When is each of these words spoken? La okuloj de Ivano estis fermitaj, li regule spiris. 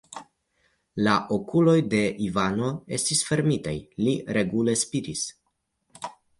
La 1.07 1.11
okuloj 1.35 1.75
de 1.91 1.99
Ivano 2.29 2.71
estis 2.99 3.23
fermitaj, 3.29 3.77
li 4.03 4.19
regule 4.41 4.77
spiris. 4.87 5.27